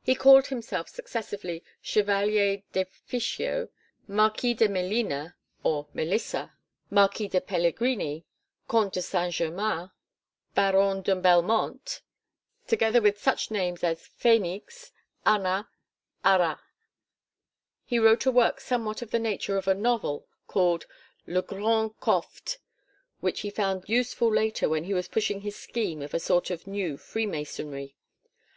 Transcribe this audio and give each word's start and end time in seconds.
He 0.00 0.14
called 0.14 0.46
himself 0.46 0.88
successively 0.88 1.64
Chevalier 1.82 2.62
de 2.72 2.84
Fischio, 2.84 3.68
Marquis 4.06 4.54
de 4.54 4.68
Melina 4.68 5.34
(or 5.64 5.88
Melissa), 5.92 6.54
Marquis 6.88 7.26
de 7.26 7.40
Pellegrini, 7.40 8.24
Comte 8.68 8.92
de 8.94 9.02
Saint 9.02 9.34
German, 9.34 9.90
Baron 10.54 11.02
de 11.02 11.16
Belmonte; 11.16 12.02
together 12.68 13.00
with 13.00 13.18
such 13.20 13.50
names 13.50 13.82
as 13.82 14.06
Fenix, 14.06 14.92
Anna, 15.24 15.68
Harat. 16.24 16.60
He 17.84 17.98
wrote 17.98 18.24
a 18.24 18.30
work 18.30 18.60
somewhat 18.60 19.02
of 19.02 19.10
the 19.10 19.18
nature 19.18 19.56
of 19.58 19.66
a 19.66 19.74
novel 19.74 20.28
called 20.46 20.86
Le 21.26 21.42
Grand 21.42 21.90
Cophte 21.98 22.58
which 23.18 23.40
he 23.40 23.50
found 23.50 23.88
useful 23.88 24.32
later 24.32 24.68
when 24.68 24.84
he 24.84 24.94
was 24.94 25.08
pushing 25.08 25.40
his 25.40 25.56
scheme 25.56 26.02
of 26.02 26.14
a 26.14 26.20
sort 26.20 26.50
of 26.52 26.68
new 26.68 26.96
Freemasonry. 26.96 27.96